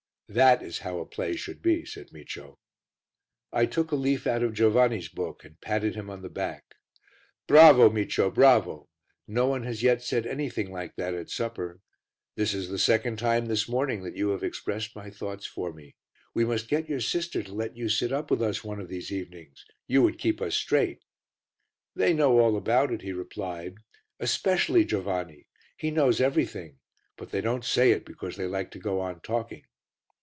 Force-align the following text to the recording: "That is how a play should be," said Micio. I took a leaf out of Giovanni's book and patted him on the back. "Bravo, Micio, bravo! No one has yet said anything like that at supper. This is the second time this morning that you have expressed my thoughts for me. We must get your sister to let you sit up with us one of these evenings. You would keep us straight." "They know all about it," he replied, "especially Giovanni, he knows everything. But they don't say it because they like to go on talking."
"That 0.33 0.63
is 0.63 0.79
how 0.79 0.99
a 0.99 1.05
play 1.05 1.35
should 1.35 1.61
be," 1.61 1.83
said 1.83 2.11
Micio. 2.13 2.55
I 3.51 3.65
took 3.65 3.91
a 3.91 3.97
leaf 3.97 4.25
out 4.25 4.41
of 4.43 4.53
Giovanni's 4.53 5.09
book 5.09 5.43
and 5.43 5.59
patted 5.59 5.95
him 5.95 6.09
on 6.09 6.21
the 6.21 6.29
back. 6.29 6.75
"Bravo, 7.47 7.89
Micio, 7.89 8.31
bravo! 8.33 8.87
No 9.27 9.47
one 9.47 9.63
has 9.63 9.83
yet 9.83 10.01
said 10.01 10.25
anything 10.25 10.71
like 10.71 10.95
that 10.95 11.13
at 11.13 11.29
supper. 11.29 11.81
This 12.35 12.53
is 12.53 12.69
the 12.69 12.79
second 12.79 13.19
time 13.19 13.47
this 13.47 13.67
morning 13.67 14.03
that 14.03 14.15
you 14.15 14.29
have 14.29 14.41
expressed 14.41 14.95
my 14.95 15.09
thoughts 15.09 15.45
for 15.45 15.73
me. 15.73 15.97
We 16.33 16.45
must 16.45 16.69
get 16.69 16.87
your 16.87 17.01
sister 17.01 17.43
to 17.43 17.53
let 17.53 17.75
you 17.75 17.89
sit 17.89 18.13
up 18.13 18.31
with 18.31 18.41
us 18.41 18.63
one 18.63 18.79
of 18.79 18.87
these 18.87 19.11
evenings. 19.11 19.65
You 19.85 20.01
would 20.03 20.17
keep 20.17 20.39
us 20.41 20.55
straight." 20.55 21.01
"They 21.93 22.13
know 22.13 22.39
all 22.39 22.55
about 22.55 22.93
it," 22.93 23.01
he 23.01 23.11
replied, 23.11 23.75
"especially 24.17 24.85
Giovanni, 24.85 25.47
he 25.75 25.91
knows 25.91 26.21
everything. 26.21 26.79
But 27.17 27.31
they 27.31 27.41
don't 27.41 27.65
say 27.65 27.91
it 27.91 28.05
because 28.05 28.37
they 28.37 28.47
like 28.47 28.71
to 28.71 28.79
go 28.79 29.01
on 29.01 29.19
talking." 29.19 29.63